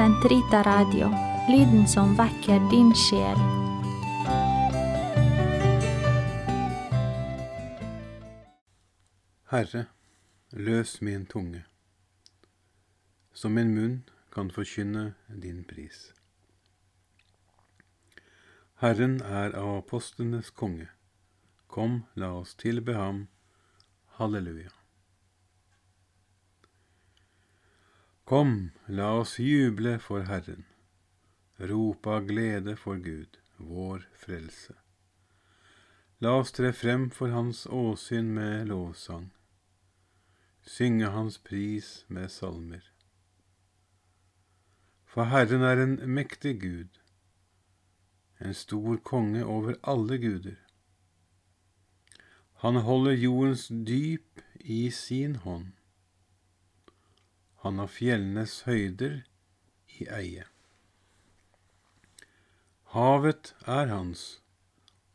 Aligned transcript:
Sentrita 0.00 0.62
Radio, 0.62 1.08
lyden 1.48 1.88
som 1.88 2.14
vekker 2.16 2.70
din 2.70 2.94
sjel. 2.96 3.36
Herre, 9.52 9.84
løs 10.56 11.02
min 11.04 11.26
tunge, 11.26 11.60
så 13.32 13.52
min 13.52 13.74
munn 13.76 14.00
kan 14.32 14.48
forkynne 14.48 15.04
din 15.28 15.60
pris. 15.68 16.14
Herren 18.80 19.20
er 19.20 19.52
av 19.52 19.76
apostlenes 19.84 20.48
konge. 20.50 20.88
Kom, 21.66 22.06
la 22.14 22.32
oss 22.40 22.56
tilbe 22.56 22.96
ham. 22.96 23.26
Halleluja. 24.16 24.79
Kom, 28.30 28.70
la 28.86 29.08
oss 29.18 29.38
juble 29.42 29.96
for 29.98 30.28
Herren, 30.30 30.62
rope 31.72 32.14
av 32.14 32.30
glede 32.30 32.76
for 32.78 33.02
Gud, 33.02 33.40
vår 33.58 34.06
frelse. 34.22 34.78
La 36.22 36.36
oss 36.38 36.54
tre 36.54 36.70
frem 36.70 37.10
for 37.10 37.34
Hans 37.34 37.66
åsyn 37.66 38.30
med 38.36 38.70
lovsang 38.70 39.30
synge 40.70 41.06
hans 41.06 41.38
pris 41.38 42.04
med 42.08 42.28
salmer. 42.30 42.82
For 45.04 45.24
Herren 45.24 45.64
er 45.66 45.82
en 45.82 45.96
mektig 46.14 46.60
Gud, 46.60 47.00
en 48.40 48.54
stor 48.54 48.96
konge 48.96 49.44
over 49.44 49.74
alle 49.82 50.18
guder. 50.18 50.58
Han 52.62 52.76
holder 52.86 53.12
jordens 53.12 53.66
dyp 53.68 54.40
i 54.60 54.90
sin 54.90 55.36
hånd. 55.36 55.72
Han 57.62 57.78
har 57.78 57.90
fjellenes 57.92 58.62
høyder 58.64 59.20
i 60.00 60.06
eie. 60.08 60.46
Havet 62.94 63.52
er 63.68 63.90
hans, 63.92 64.40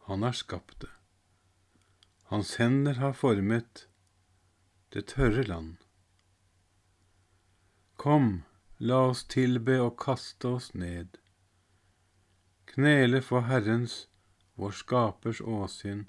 han 0.05 0.21
har 0.23 0.35
skapt 0.37 0.77
det. 0.83 0.91
Hans 2.29 2.55
hender 2.61 3.01
har 3.01 3.17
formet 3.17 3.87
det 4.93 5.07
tørre 5.11 5.43
land. 5.43 5.75
Kom, 7.97 8.43
la 8.77 9.01
oss 9.09 9.23
tilbe 9.33 9.79
og 9.81 9.97
kaste 9.99 10.53
oss 10.57 10.69
ned, 10.73 11.17
knele 12.69 13.21
for 13.25 13.49
Herrens, 13.49 14.05
vår 14.55 14.77
Skapers 14.83 15.41
åsyn, 15.41 16.05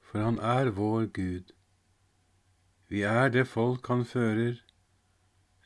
for 0.00 0.24
Han 0.24 0.38
er 0.38 0.72
vår 0.74 1.06
Gud. 1.14 1.52
Vi 2.88 3.02
er 3.02 3.28
det 3.28 3.46
folk 3.48 3.86
Han 3.86 4.04
fører, 4.04 4.58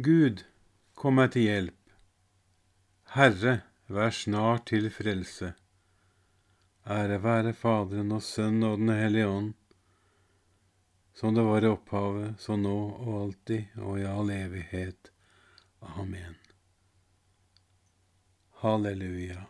Gud, 0.00 0.44
kom 0.94 1.18
meg 1.18 1.32
til 1.34 1.44
hjelp. 1.44 1.94
Herre, 3.12 3.52
vær 3.90 4.12
snart 4.14 4.68
til 4.70 4.86
frelse. 4.94 5.50
Ære 6.88 7.18
være 7.20 7.52
Faderen 7.52 8.12
og 8.16 8.22
Sønnen 8.24 8.64
og 8.68 8.78
Den 8.78 8.92
hellige 8.96 9.28
ånd, 9.28 9.50
som 11.12 11.34
det 11.36 11.44
var 11.44 11.66
i 11.66 11.72
opphavet, 11.74 12.38
så 12.40 12.56
nå 12.56 12.76
og 13.02 13.18
alltid 13.24 13.76
og 13.82 13.98
i 14.00 14.06
all 14.08 14.30
evighet. 14.32 15.10
Amen. 15.82 16.38
Halleluja. 18.62 19.44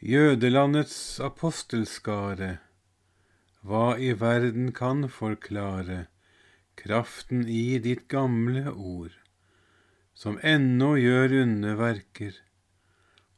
Jødelandets 0.00 1.18
apostelskare, 1.20 2.54
hva 3.66 3.84
i 3.98 4.14
verden 4.20 4.70
kan 4.72 5.08
forklare 5.12 6.06
kraften 6.80 7.46
i 7.48 7.78
ditt 7.78 8.08
gamle 8.08 8.72
ord, 8.72 9.14
som 10.14 10.38
ennå 10.42 10.94
gjør 11.00 11.36
underverker, 11.44 12.34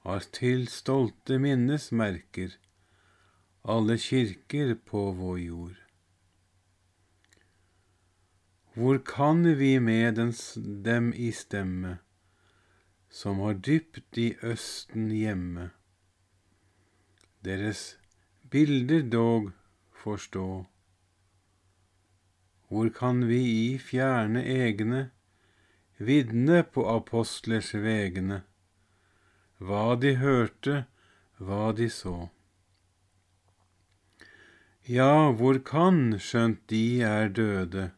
har 0.03 0.27
til 0.35 0.67
stolte 0.71 1.39
minnesmerker 1.39 2.57
alle 3.63 3.99
kirker 3.99 4.75
på 4.75 5.11
vår 5.13 5.39
jord. 5.39 5.77
Hvor 8.75 8.99
kan 8.99 9.45
vi 9.59 9.79
med 9.79 10.19
dem 10.85 11.13
i 11.13 11.31
stemme, 11.33 11.99
som 13.11 13.39
har 13.45 13.55
dypt 13.55 14.19
i 14.19 14.33
Østen 14.43 15.11
hjemme, 15.13 15.71
deres 17.45 17.99
bilder 18.51 19.03
dog 19.03 19.53
forstå? 20.03 20.65
Hvor 22.73 22.89
kan 22.89 23.27
vi 23.29 23.43
i 23.45 23.67
fjerne 23.77 24.47
egne 24.49 25.11
vitne 26.01 26.63
på 26.65 26.87
apostlers 26.89 27.75
vegne? 27.77 28.41
hva 29.63 29.95
de 30.03 30.15
hørte, 30.19 30.85
hva 31.39 31.73
de 31.79 31.89
så. 31.91 32.17
Ja, 34.89 35.31
hvor 35.39 35.61
kan, 35.63 36.19
skjønt 36.19 36.63
de 36.73 37.03
er 37.07 37.31
døde, 37.31 37.91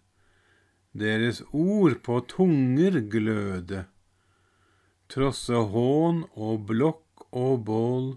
deres 0.92 1.40
ord 1.50 1.96
på 2.06 2.20
tunger 2.34 3.00
gløde, 3.14 3.86
trosse 5.08 5.62
hån 5.72 6.24
og 6.34 6.68
blokk 6.68 7.24
og 7.32 7.64
bål. 7.70 8.12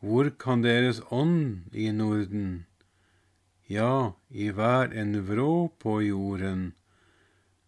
Hvor 0.00 0.30
kan 0.38 0.62
deres 0.62 1.00
ånd 1.10 1.74
i 1.74 1.90
Norden, 1.90 2.66
ja, 3.66 4.14
i 4.28 4.50
hver 4.54 4.92
en 4.94 5.16
vrå 5.26 5.68
på 5.82 6.00
jorden, 6.02 6.72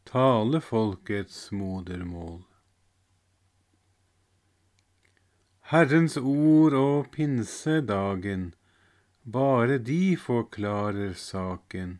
tale 0.06 0.60
folkets 0.62 1.48
modermål? 1.52 2.44
Herrens 5.68 6.16
ord 6.16 6.72
og 6.72 7.10
pinsedagen, 7.12 8.52
bare 9.24 9.78
de 9.78 10.16
forklarer 10.16 11.12
saken, 11.18 11.98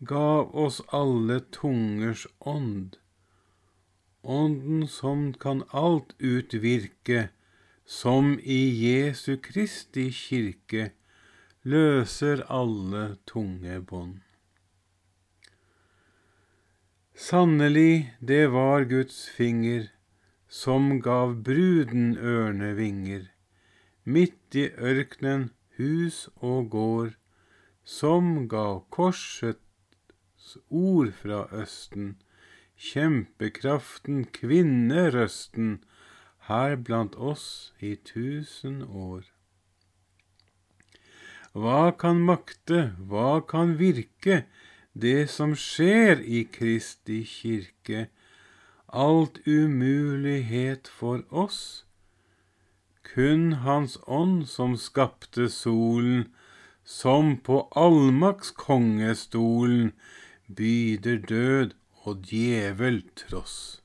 gav 0.00 0.50
oss 0.56 0.80
alle 0.88 1.38
tungers 1.52 2.26
ånd, 2.40 2.96
ånden 4.24 4.88
som 4.88 5.28
kan 5.34 5.62
alt 5.70 6.16
utvirke, 6.18 7.28
som 7.84 8.38
i 8.42 8.62
Jesu 8.80 9.36
Kristi 9.36 10.08
kirke 10.14 10.90
løser 11.64 12.40
alle 12.48 13.16
tunge 13.28 13.80
bånd. 13.84 14.20
Sannelig, 17.14 18.16
det 18.20 18.46
var 18.52 18.86
Guds 18.88 19.28
finger, 19.28 19.90
som 20.48 21.00
gav 21.04 21.34
bruden 21.44 22.16
ørnevinger, 22.16 23.26
midt 24.04 24.56
i 24.56 24.70
ørkenen 24.72 25.50
hus 25.76 26.28
og 26.36 26.70
gård, 26.72 27.12
som 27.84 28.48
gav 28.48 28.86
korsets 28.90 30.56
ord 30.70 31.12
fra 31.12 31.42
Østen, 31.52 32.14
kjempekraften, 32.80 34.24
kvinnerøsten, 34.32 35.84
her 36.48 36.76
blant 36.76 37.14
oss 37.14 37.74
i 37.84 37.94
tusen 37.96 38.80
år. 38.82 39.28
Hva 41.52 41.90
kan 41.98 42.20
makte, 42.22 42.92
hva 43.10 43.40
kan 43.42 43.74
virke, 43.78 44.44
det 44.94 45.30
som 45.30 45.54
skjer 45.58 46.20
i 46.22 46.44
Kristi 46.46 47.24
kirke? 47.26 48.06
Alt 48.86 49.40
umulighet 49.46 50.86
for 50.86 51.24
oss? 51.30 51.84
Kun 53.02 53.62
Hans 53.66 53.98
ånd 54.06 54.46
som 54.46 54.76
skapte 54.76 55.48
solen, 55.50 56.28
som 56.84 57.36
på 57.38 57.66
allmakts 57.74 58.50
kongestolen 58.54 59.90
byder 60.46 61.18
død 61.26 61.74
og 62.06 62.22
djevel 62.30 63.02
tross. 63.18 63.80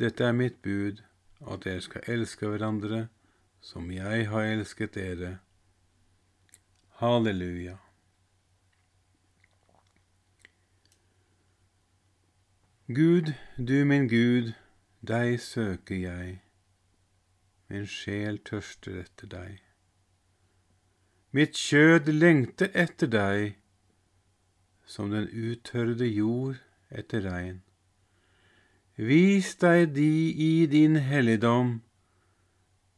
Dette 0.00 0.24
er 0.24 0.36
mitt 0.36 0.60
bud, 0.64 1.00
at 1.48 1.64
dere 1.64 1.80
skal 1.84 2.04
elske 2.08 2.48
hverandre 2.48 3.08
som 3.60 3.90
jeg 3.92 4.28
har 4.28 4.48
elsket 4.54 4.94
dere. 4.94 5.38
Halleluja. 7.00 7.76
Gud, 12.88 13.32
du 13.56 13.84
min 13.84 14.08
Gud, 14.08 14.52
deg 15.06 15.36
søker 15.40 15.94
jeg, 15.94 16.40
min 17.70 17.86
sjel 17.86 18.40
tørster 18.42 18.96
etter 19.04 19.30
deg. 19.30 19.60
Mitt 21.30 21.54
kjød 21.54 22.10
lengter 22.10 22.72
etter 22.74 23.06
deg, 23.06 23.54
som 24.82 25.12
den 25.14 25.28
uttørrede 25.30 26.08
jord 26.10 26.58
etter 26.90 27.22
regn. 27.30 27.60
Vis 28.98 29.54
deg 29.62 29.94
de 29.94 30.10
i 30.34 30.66
din 30.66 30.98
helligdom, 30.98 31.76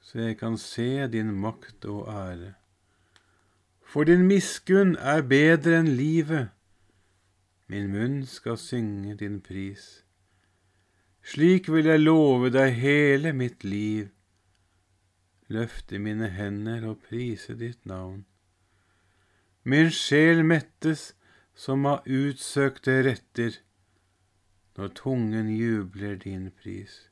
så 0.03 0.19
jeg 0.27 0.39
kan 0.39 0.59
se 0.59 1.07
din 1.09 1.31
makt 1.41 1.85
og 1.85 2.09
ære. 2.11 2.55
For 3.87 4.05
din 4.09 4.27
miskunn 4.27 4.97
er 4.97 5.23
bedre 5.23 5.79
enn 5.83 5.93
livet, 5.99 6.49
min 7.69 7.91
munn 7.93 8.23
skal 8.27 8.59
synge 8.61 9.15
din 9.21 9.39
pris. 9.41 10.03
Slik 11.23 11.69
vil 11.71 11.87
jeg 11.87 12.03
love 12.03 12.51
deg 12.51 12.75
hele 12.81 13.33
mitt 13.33 13.65
liv, 13.65 14.11
løfte 15.53 16.01
mine 16.03 16.29
hender 16.35 16.89
og 16.91 17.05
prise 17.07 17.55
ditt 17.57 17.87
navn. 17.87 18.25
Min 19.63 19.93
sjel 19.95 20.43
mettes 20.43 21.13
som 21.55 21.87
av 21.87 22.09
utsøkte 22.09 22.99
retter, 23.07 23.61
når 24.77 24.95
tungen 24.99 25.53
jubler 25.53 26.17
din 26.19 26.51
pris. 26.51 27.12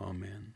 Amen. 0.00 0.54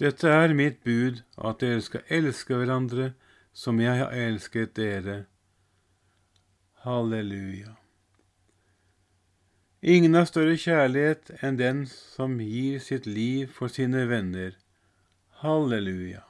Dette 0.00 0.28
er 0.32 0.54
mitt 0.56 0.80
bud, 0.84 1.20
at 1.36 1.60
dere 1.60 1.82
skal 1.84 2.06
elske 2.08 2.56
hverandre 2.56 3.12
som 3.52 3.80
jeg 3.82 3.98
har 4.00 4.14
elsket 4.16 4.72
dere. 4.78 5.24
Halleluja. 6.86 7.74
Ingen 9.82 10.16
har 10.16 10.26
større 10.28 10.56
kjærlighet 10.60 11.30
enn 11.44 11.60
den 11.60 11.84
som 11.88 12.38
gir 12.40 12.80
sitt 12.84 13.06
liv 13.08 13.52
for 13.52 13.72
sine 13.72 14.06
venner. 14.08 14.56
Halleluja. 15.40 16.24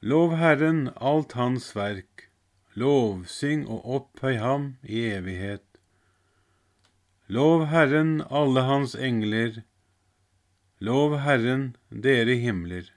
Lov 0.00 0.36
Herren 0.40 0.88
alt 0.96 1.36
Hans 1.36 1.74
verk, 1.76 2.30
lovsyng 2.72 3.66
og 3.68 3.84
opphøy 3.96 4.38
Ham 4.40 4.70
i 4.82 5.04
evighet. 5.12 5.69
Lov 7.30 7.66
Herren 7.70 8.22
alle 8.28 8.60
Hans 8.66 8.96
engler, 8.96 9.62
lov 10.80 11.12
Herren 11.22 11.76
dere 11.88 12.34
himler. 12.34 12.88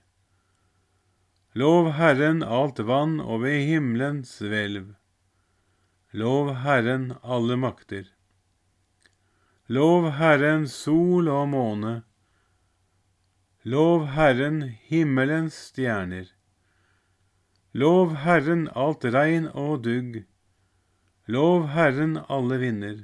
Lov 1.54 1.92
Herren 2.00 2.42
alt 2.42 2.80
vann 2.80 3.20
og 3.22 3.44
ved 3.44 3.62
himmelens 3.70 4.32
hvelv. 4.42 4.96
Lov 6.18 6.50
Herren 6.64 7.14
alle 7.22 7.60
makter. 7.62 8.10
Lov 9.70 10.10
Herren 10.18 10.66
sol 10.66 11.30
og 11.30 11.54
måne. 11.54 11.94
Lov 13.62 14.10
Herren 14.18 14.64
himmelens 14.90 15.62
stjerner. 15.70 16.26
Lov 17.72 18.18
Herren 18.26 18.66
alt 18.74 19.06
regn 19.06 19.52
og 19.54 19.84
dugg. 19.86 20.24
Lov 21.30 21.70
Herren 21.78 22.18
alle 22.26 22.64
vinder. 22.66 23.04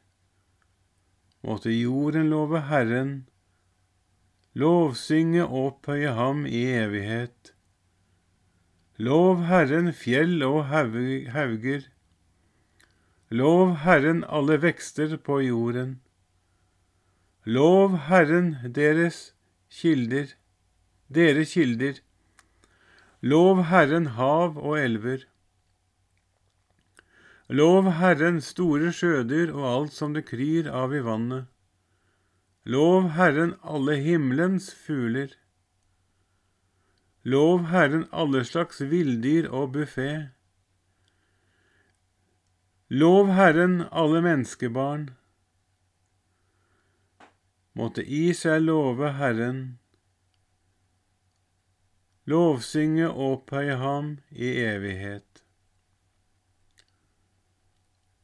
Måtte 1.43 1.71
jorden 1.73 2.29
love 2.29 2.61
Herren, 2.69 3.13
lovsynge 4.53 5.45
og 5.45 5.65
opphøye 5.71 6.13
ham 6.17 6.45
i 6.45 6.65
evighet. 6.75 7.53
Lov 9.01 9.45
Herren 9.49 9.89
fjell 9.93 10.43
og 10.45 10.67
hauger, 10.69 11.87
lov 13.31 13.75
Herren 13.85 14.23
alle 14.27 14.59
vekster 14.61 15.17
på 15.17 15.39
jorden. 15.41 15.99
Lov 17.45 17.97
Herren 18.09 18.55
deres 18.75 19.33
kilder, 19.71 20.35
dere 21.09 21.45
kilder, 21.45 22.03
Lov 23.21 23.63
Herren 23.69 24.07
hav 24.17 24.57
og 24.57 24.79
elver. 24.79 25.27
Lov 27.51 27.89
Herren 27.99 28.37
store 28.39 28.93
sjødyr 28.95 29.49
og 29.51 29.65
alt 29.67 29.93
som 29.93 30.13
det 30.15 30.23
kryr 30.29 30.69
av 30.71 30.93
i 30.95 31.01
vannet. 31.03 31.49
Lov 32.63 33.09
Herren 33.17 33.57
alle 33.67 33.97
himmelens 33.99 34.69
fugler. 34.71 35.33
Lov 37.27 37.67
Herren 37.73 38.05
alle 38.15 38.45
slags 38.47 38.79
villdyr 38.79 39.49
og 39.49 39.75
buffé. 39.75 40.29
Lov 42.87 43.33
Herren 43.35 43.81
alle 43.91 44.23
menneskebarn. 44.23 45.09
Måtte 47.75 48.03
Israel 48.05 48.63
love 48.71 49.13
Herren 49.19 49.61
lovsynge 52.31 53.09
og 53.09 53.31
opphøye 53.31 53.75
ham 53.75 54.17
i 54.31 54.55
evighet. 54.63 55.43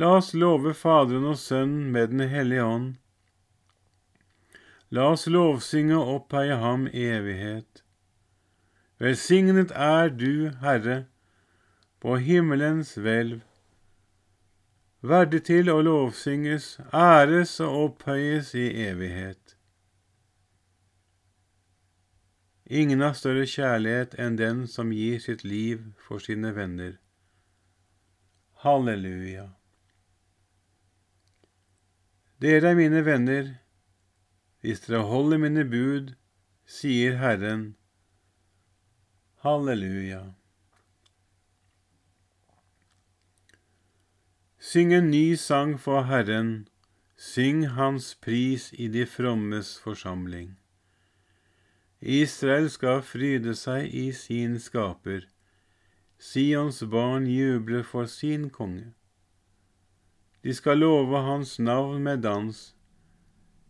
La 0.00 0.14
oss 0.16 0.30
love 0.32 0.70
Faderen 0.72 1.26
og 1.28 1.34
Sønnen 1.36 1.90
med 1.92 2.08
Den 2.08 2.22
hellige 2.32 2.62
ånd. 2.64 2.92
La 4.96 5.10
oss 5.12 5.26
lovsynge 5.28 5.98
og 5.98 6.12
oppheie 6.14 6.56
ham 6.62 6.86
i 6.88 7.02
evighet. 7.18 7.82
Velsignet 8.96 9.74
er 9.76 10.08
du, 10.08 10.54
Herre, 10.62 10.96
på 12.00 12.16
himmelens 12.16 12.94
hvelv. 12.96 13.42
Verdig 15.04 15.42
til 15.50 15.68
å 15.68 15.76
lovsynges, 15.84 16.70
æres 16.96 17.58
og 17.68 17.78
opphøyes 17.84 18.54
i 18.56 18.66
evighet. 18.88 19.56
Ingen 22.64 23.04
har 23.04 23.20
større 23.20 23.44
kjærlighet 23.44 24.16
enn 24.16 24.40
den 24.40 24.64
som 24.64 24.96
gir 24.96 25.20
sitt 25.20 25.44
liv 25.44 25.90
for 26.08 26.24
sine 26.24 26.56
venner. 26.56 26.96
Halleluja. 28.64 29.50
Dere 32.40 32.70
er 32.70 32.76
mine 32.78 33.02
venner, 33.04 33.48
hvis 34.64 34.80
dere 34.86 35.02
holder 35.04 35.38
mine 35.42 35.64
bud, 35.68 36.14
sier 36.64 37.18
Herren. 37.20 37.74
Halleluja. 39.44 40.22
Syng 44.56 44.94
en 44.96 45.10
ny 45.12 45.34
sang 45.36 45.74
for 45.80 46.06
Herren, 46.08 46.68
syng 47.16 47.66
Hans 47.76 48.14
pris 48.24 48.70
i 48.72 48.88
de 48.88 49.04
frommes 49.04 49.74
forsamling. 49.84 50.54
Israel 52.00 52.70
skal 52.72 53.02
fryde 53.04 53.52
seg 53.52 53.92
i 53.92 54.06
sin 54.16 54.56
skaper. 54.56 55.28
Sions 56.16 56.80
barn 56.88 57.28
jubler 57.28 57.84
for 57.84 58.08
sin 58.08 58.48
konge. 58.48 58.94
De 60.44 60.54
skal 60.54 60.78
love 60.78 61.22
hans 61.22 61.58
navn 61.58 62.02
med 62.02 62.22
dans, 62.22 62.76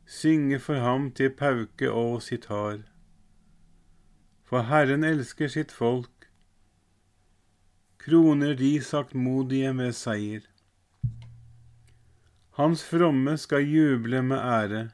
synge 0.07 0.59
for 0.59 0.75
ham 0.75 1.11
til 1.13 1.31
pauke 1.31 1.91
og 1.91 2.23
sitar. 2.23 2.85
For 4.45 4.67
Herren 4.71 5.05
elsker 5.05 5.51
sitt 5.51 5.73
folk, 5.73 6.31
kroner 7.99 8.55
de 8.55 8.73
saktmodige 8.83 9.75
med 9.75 9.93
seier. 9.99 10.47
Hans 12.61 12.85
fromme 12.85 13.37
skal 13.39 13.67
juble 13.67 14.23
med 14.23 14.39
ære 14.39 14.89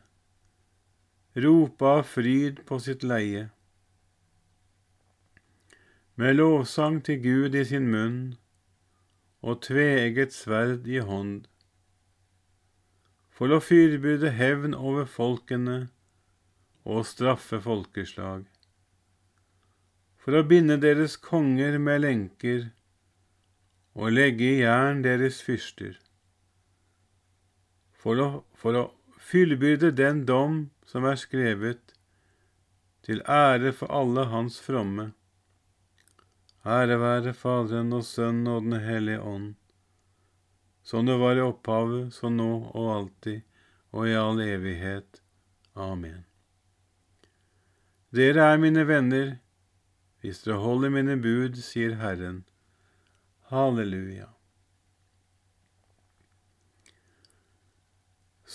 rope 1.36 1.84
av 1.84 2.06
fryd 2.08 2.62
på 2.68 2.78
sitt 2.80 3.02
leie. 3.04 3.48
Med 6.16 6.38
lovsang 6.38 7.02
til 7.04 7.18
Gud 7.20 7.56
i 7.60 7.64
sin 7.68 7.90
munn 7.92 8.20
og 9.44 9.60
tveegget 9.66 10.32
sverd 10.32 10.88
i 10.88 11.02
hånd, 11.04 11.44
for 13.36 13.52
å 13.52 13.60
fyrbyrde 13.60 14.30
hevn 14.32 14.72
over 14.74 15.04
folkene 15.04 15.76
og 16.88 17.04
straffe 17.04 17.58
folkeslag, 17.60 18.46
for 20.16 20.38
å 20.38 20.46
binde 20.48 20.78
deres 20.80 21.18
konger 21.20 21.76
med 21.82 22.00
lenker 22.06 22.70
og 23.96 24.14
legge 24.16 24.48
i 24.48 24.62
jern 24.62 25.02
deres 25.04 25.42
fyrster, 25.44 25.98
for 27.92 28.22
å, 28.22 28.28
for 28.56 28.80
å 28.80 28.84
fyllbyrde 29.28 29.92
den 29.98 30.24
dom 30.28 30.58
som 30.88 31.04
er 31.04 31.20
skrevet, 31.20 31.92
til 33.06 33.20
ære 33.30 33.70
for 33.76 33.92
alle 33.92 34.24
hans 34.32 34.56
fromme. 34.64 35.10
Ære 36.66 36.96
være 36.98 37.34
Faderen 37.38 37.92
og 37.94 38.02
Sønnen 38.02 38.48
og 38.50 38.64
Den 38.64 38.80
hellige 38.82 39.20
ånd, 39.22 39.52
som 40.86 41.08
det 41.08 41.16
var 41.18 41.38
i 41.38 41.42
opphavet, 41.42 42.14
så 42.14 42.30
nå 42.30 42.50
og 42.70 42.92
alltid, 42.94 43.42
og 43.90 44.06
i 44.06 44.14
all 44.14 44.38
evighet. 44.44 45.20
Amen. 45.74 46.22
Dere 48.14 48.46
er 48.52 48.62
mine 48.62 48.86
venner, 48.88 49.34
hvis 50.22 50.44
dere 50.46 50.62
holder 50.62 50.94
mine 50.94 51.18
bud, 51.20 51.58
sier 51.66 51.98
Herren. 52.00 52.44
Halleluja. 53.50 54.30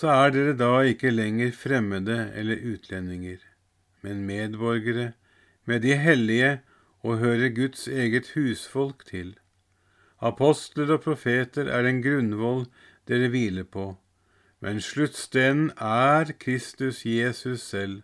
så 0.02 0.10
er 0.10 0.32
dere 0.34 0.54
da 0.58 0.72
ikke 0.90 1.12
lenger 1.14 1.52
fremmede 1.54 2.32
eller 2.34 2.64
utlendinger, 2.74 3.38
men 4.02 4.24
medborgere 4.26 5.12
med 5.70 5.84
de 5.84 5.94
hellige 6.00 6.62
og 7.06 7.20
hører 7.22 7.54
Guds 7.54 7.88
eget 7.88 8.32
husfolk 8.34 9.06
til. 9.06 9.36
Apostler 10.22 10.94
og 10.96 11.04
profeter 11.06 11.68
er 11.68 11.86
den 11.88 12.02
grunnvoll 12.06 12.66
dere 13.10 13.32
hviler 13.34 13.66
på, 13.66 13.96
men 14.62 14.82
sluttstenen 14.82 15.72
er 15.82 16.34
Kristus 16.40 17.04
Jesus 17.06 17.66
selv. 17.66 18.02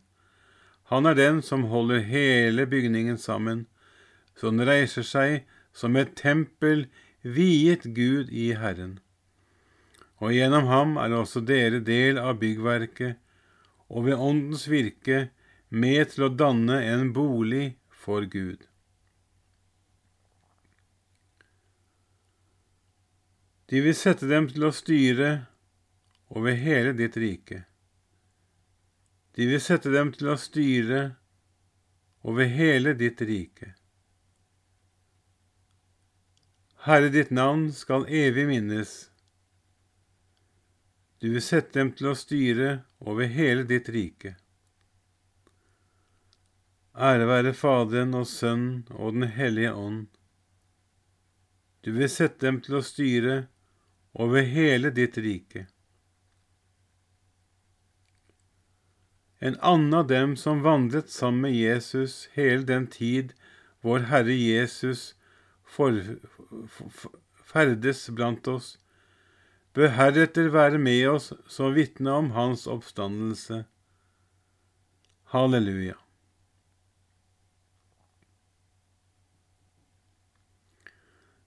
Han 0.89 1.05
er 1.05 1.17
den 1.17 1.41
som 1.45 1.67
holder 1.69 2.01
hele 2.01 2.65
bygningen 2.65 3.17
sammen, 3.17 3.67
så 4.35 4.49
den 4.49 4.65
reiser 4.65 5.05
seg 5.05 5.43
som 5.73 5.95
et 5.95 6.15
tempel 6.17 6.87
viet 7.21 7.85
Gud 7.93 8.33
i 8.33 8.53
Herren 8.57 8.97
og 10.17 10.33
gjennom 10.33 10.69
ham 10.71 10.95
er 11.01 11.13
også 11.13 11.43
dere 11.45 11.81
del 11.85 12.17
av 12.17 12.39
byggverket, 12.41 13.17
og 13.87 14.07
ved 14.07 14.17
Åndens 14.19 14.65
virke 14.69 15.27
med 15.69 16.13
til 16.13 16.27
å 16.27 16.33
danne 16.33 16.79
en 16.89 17.11
bolig 17.13 17.77
for 17.93 18.25
Gud. 18.25 18.65
De 23.67 23.81
vil 23.83 23.95
sette 23.95 24.29
dem 24.29 24.47
til 24.51 24.63
å 24.67 24.71
styre 24.75 25.31
over 26.31 26.55
hele 26.55 26.93
ditt 26.95 27.17
rike. 27.19 27.63
De 29.35 29.47
vil 29.49 29.61
sette 29.61 29.91
dem 29.91 30.13
til 30.15 30.31
å 30.31 30.37
styre 30.39 31.01
over 32.27 32.47
hele 32.47 32.95
ditt 32.97 33.21
rike. 33.21 33.73
Herre, 36.87 37.11
ditt 37.11 37.29
navn 37.35 37.67
skal 37.75 38.07
evig 38.07 38.47
minnes 38.47 38.95
du 41.19 41.29
vil 41.33 41.41
sette 41.41 41.79
dem 41.79 41.89
til 41.97 42.11
å 42.11 42.17
styre 42.17 42.69
over 43.01 43.25
hele 43.33 43.63
ditt 43.65 43.89
rike. 43.89 44.35
Ære 46.93 47.25
være 47.29 47.53
Faderen 47.57 48.13
og 48.17 48.27
Sønnen 48.29 48.83
og 48.93 49.17
Den 49.17 49.31
hellige 49.33 49.73
ånd. 49.73 50.05
Du 51.81 51.91
vil 51.95 52.09
sette 52.09 52.45
dem 52.45 52.59
til 52.61 52.77
å 52.77 52.85
styre 52.85 53.37
over 54.17 54.41
hele 54.41 54.89
ditt 54.89 55.17
rike. 55.17 55.67
En 59.39 59.59
annen 59.61 59.93
av 59.93 60.07
dem 60.09 60.33
som 60.35 60.63
vandret 60.65 61.11
sammen 61.13 61.41
med 61.45 61.53
Jesus 61.53 62.25
hele 62.33 62.65
den 62.65 62.87
tid 62.89 63.35
vår 63.85 64.09
Herre 64.09 64.33
Jesus 64.33 65.13
for, 65.61 65.93
ferdes 67.53 68.07
blant 68.09 68.49
oss, 68.49 68.73
bør 69.77 69.93
heretter 69.93 70.49
være 70.49 70.81
med 70.81 71.03
oss 71.11 71.29
som 71.45 71.77
vitne 71.77 72.17
om 72.17 72.33
Hans 72.33 72.65
oppstandelse. 72.65 73.65
Halleluja. 75.29 75.99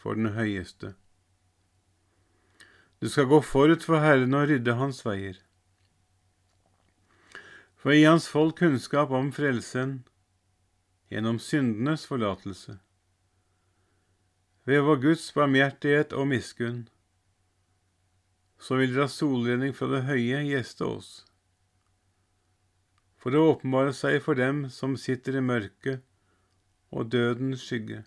for 0.00 0.16
den 0.16 0.32
høyeste. 0.34 0.94
Du 3.00 3.08
skal 3.08 3.28
gå 3.28 3.40
forut 3.44 3.84
for 3.84 4.00
Herren 4.00 4.36
og 4.36 4.48
rydde 4.50 4.76
hans 4.76 5.04
veier. 5.06 5.38
For 7.80 7.96
gi 7.96 8.04
hans 8.04 8.28
folk 8.28 8.58
kunnskap 8.60 9.12
om 9.16 9.30
frelsen 9.32 10.00
gjennom 11.12 11.38
syndenes 11.40 12.04
forlatelse. 12.08 12.76
Ved 14.68 14.84
vår 14.84 15.00
Guds 15.02 15.24
barmhjertighet 15.34 16.12
og 16.12 16.28
miskunn, 16.30 16.82
så 18.60 18.76
vil 18.76 18.92
dere 18.92 19.08
ha 19.08 19.12
solredning 19.12 19.72
fra 19.74 19.88
det 19.94 20.04
høye 20.04 20.42
gjeste 20.44 20.84
oss, 20.84 21.10
for 23.16 23.32
å 23.32 23.46
åpenbare 23.54 23.96
seg 23.96 24.20
for 24.24 24.36
dem 24.36 24.66
som 24.72 24.98
sitter 25.00 25.40
i 25.40 25.44
mørket 25.44 26.04
og 26.92 27.08
dødens 27.12 27.64
skygge, 27.64 28.04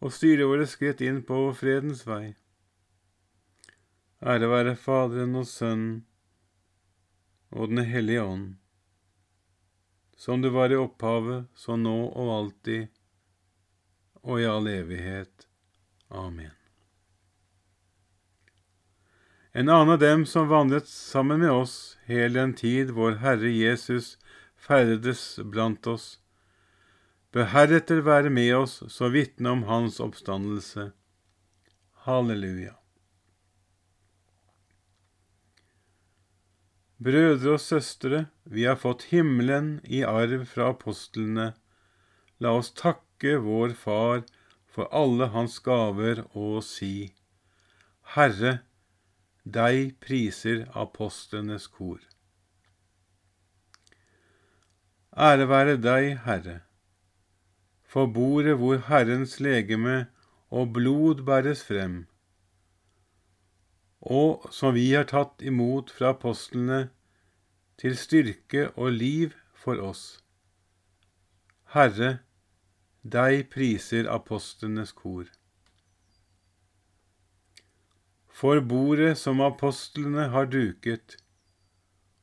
og 0.00 0.12
styre 0.16 0.48
våre 0.48 0.66
skritt 0.68 1.02
inn 1.04 1.20
på 1.28 1.42
fredens 1.56 2.06
vei. 2.08 2.34
Ære 4.20 4.48
være 4.52 4.76
Faderen 4.76 5.36
og 5.40 5.46
Sønnen 5.48 6.00
og 7.50 7.72
Den 7.72 7.84
hellige 7.84 8.22
ånd, 8.22 8.48
som 10.16 10.42
du 10.42 10.50
var 10.54 10.70
i 10.70 10.78
opphavet, 10.78 11.48
så 11.54 11.76
nå 11.76 11.96
og 12.08 12.32
alltid, 12.36 12.88
og 14.22 14.40
i 14.40 14.46
all 14.46 14.68
evighet. 14.70 15.48
Amen. 16.10 16.52
En 19.52 19.68
annen 19.68 19.96
av 19.96 19.98
dem 19.98 20.26
som 20.26 20.46
vandret 20.46 20.86
sammen 20.86 21.40
med 21.40 21.50
oss 21.50 21.98
hele 22.06 22.38
den 22.38 22.52
tid 22.54 22.92
vår 22.94 23.18
Herre 23.24 23.50
Jesus 23.50 24.12
ferdedes 24.54 25.40
blant 25.42 25.86
oss, 25.90 26.20
bør 27.32 27.50
heretter 27.54 28.02
være 28.06 28.30
med 28.30 28.54
oss 28.56 28.80
så 28.92 29.10
vitne 29.14 29.54
om 29.54 29.64
Hans 29.68 30.00
oppstandelse. 30.00 30.90
Halleluja. 32.06 32.74
Brødre 37.00 37.54
og 37.54 37.60
søstre, 37.60 38.26
vi 38.44 38.66
har 38.68 38.76
fått 38.76 39.06
himmelen 39.08 39.78
i 39.84 40.02
arv 40.04 40.44
fra 40.50 40.68
apostlene. 40.74 41.54
La 42.44 42.52
oss 42.58 42.74
takke 42.76 43.38
vår 43.40 43.72
Far 43.72 44.26
for 44.70 44.88
alle 44.92 45.30
hans 45.32 45.58
gaver 45.64 46.22
og 46.36 46.60
si, 46.64 47.10
Herre, 48.14 48.60
deg 49.44 49.94
priser 50.04 50.66
apostlenes 50.76 51.66
kor. 51.72 51.98
Ære 55.16 55.48
være 55.50 55.76
deg, 55.80 56.20
Herre, 56.26 56.60
for 57.90 58.06
bordet 58.06 58.56
hvor 58.62 58.78
Herrens 58.86 59.40
legeme 59.42 60.06
og 60.50 60.72
blod 60.76 61.24
bæres 61.26 61.64
frem 61.66 62.04
og 64.00 64.48
som 64.50 64.74
vi 64.74 64.90
har 64.92 65.04
tatt 65.04 65.42
imot 65.44 65.90
fra 65.92 66.14
apostlene, 66.14 66.88
til 67.80 67.96
styrke 67.96 68.68
og 68.76 68.92
liv 68.92 69.32
for 69.56 69.80
oss. 69.80 70.20
Herre, 71.72 72.18
deg 73.04 73.48
priser 73.52 74.08
apostlenes 74.12 74.92
kor. 74.92 75.28
For 78.28 78.60
bordet 78.60 79.16
som 79.18 79.40
apostlene 79.40 80.28
har 80.32 80.48
duket, 80.48 81.16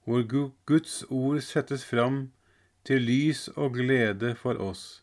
hvor 0.05 0.23
Guds 0.65 1.03
ord 1.09 1.41
settes 1.41 1.85
fram 1.85 2.31
til 2.85 3.01
lys 3.01 3.47
og 3.55 3.73
glede 3.73 4.35
for 4.35 4.57
oss. 4.61 5.01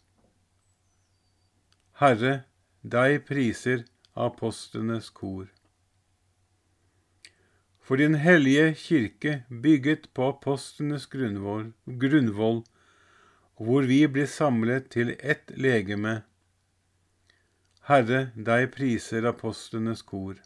Herre, 2.01 2.45
deg 2.83 3.23
priser 3.29 3.85
apostlenes 4.15 5.11
kor 5.11 5.47
for 7.85 7.97
din 7.97 8.15
hellige 8.15 8.75
kirke 8.75 9.43
bygget 9.49 10.15
på 10.15 10.29
apostlenes 10.29 11.07
grunnvoll, 11.07 12.63
hvor 13.61 13.83
vi 13.83 13.99
blir 14.09 14.27
samlet 14.27 14.89
til 14.91 15.13
ett 15.21 15.53
legeme. 15.67 16.23
Herre, 17.85 18.31
deg 18.35 18.71
priser 18.73 19.29
apostlenes 19.29 20.03
kor. 20.03 20.41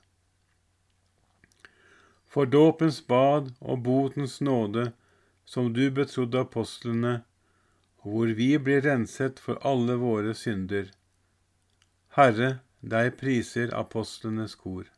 For 2.26 2.44
dåpens 2.44 2.98
bad 3.06 3.54
og 3.60 3.84
botens 3.86 4.40
nåde, 4.40 4.90
som 5.44 5.70
du 5.72 5.90
betrodde 5.94 6.42
apostlene, 6.42 7.22
hvor 8.02 8.34
vi 8.34 8.50
blir 8.58 8.82
renset 8.82 9.38
for 9.38 9.62
alle 9.62 9.94
våre 10.02 10.34
synder. 10.34 10.90
Herre, 12.18 12.46
deg 12.82 13.12
priser 13.14 13.70
apostlenes 13.78 14.56
kor. 14.58 14.88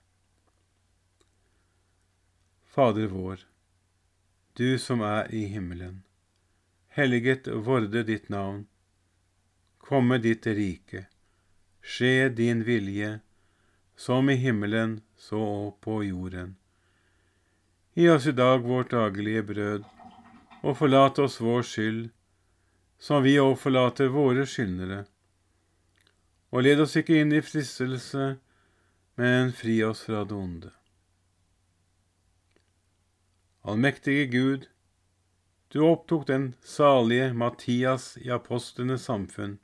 Fader 2.65 3.11
vår, 3.13 3.43
du 4.57 4.79
som 4.81 5.05
er 5.05 5.29
i 5.37 5.43
himmelen. 5.53 5.99
Helliget 6.97 7.51
vorde 7.67 8.07
ditt 8.09 8.31
navn. 8.33 8.63
Komme 9.85 10.17
ditt 10.25 10.49
rike. 10.49 11.05
Skje 11.85 12.31
din 12.41 12.65
vilje, 12.65 13.13
som 13.97 14.33
i 14.33 14.41
himmelen, 14.41 15.03
så 15.17 15.77
på 15.85 16.01
jorden. 16.09 16.57
Gi 17.93 18.09
oss 18.17 18.33
i 18.33 18.37
dag 18.41 18.65
vårt 18.65 18.97
daglige 18.97 19.45
brød, 19.53 19.85
og 20.65 20.81
forlat 20.81 21.21
oss 21.21 21.37
vår 21.45 21.69
skyld, 21.69 22.05
som 22.97 23.21
vi 23.29 23.37
òg 23.45 23.59
forlater 23.61 24.09
våre 24.09 24.49
skyldnere. 24.49 25.05
Og 26.51 26.67
led 26.67 26.83
oss 26.83 26.97
ikke 26.99 27.21
inn 27.21 27.33
i 27.33 27.43
fristelse, 27.45 28.37
men 29.21 29.53
fri 29.55 29.77
oss 29.87 30.03
fra 30.07 30.25
det 30.27 30.35
onde. 30.37 30.71
Allmektige 33.63 34.27
Gud, 34.33 34.67
du 35.71 35.85
opptok 35.87 36.27
den 36.29 36.55
salige 36.65 37.33
Mattias 37.35 38.17
i 38.19 38.31
apostlenes 38.35 39.05
samfunn, 39.07 39.59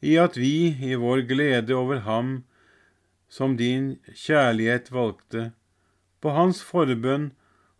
i 0.00 0.14
at 0.16 0.38
vi 0.40 0.72
i 0.80 0.94
vår 0.96 1.26
glede 1.28 1.74
over 1.76 2.06
ham 2.06 2.30
som 3.28 3.56
din 3.56 3.98
kjærlighet 4.14 4.88
valgte, 4.92 5.50
på 6.20 6.32
hans 6.36 6.62
forbønn 6.64 7.30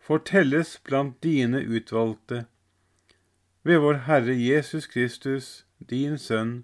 fortelles 0.01 0.77
blant 0.85 1.17
dine 1.23 1.63
utvalgte, 1.65 2.45
ved 3.63 3.81
vår 3.81 4.03
Herre 4.05 4.35
Jesus 4.37 4.87
Kristus, 4.87 5.65
din 5.89 6.17
Sønn, 6.17 6.63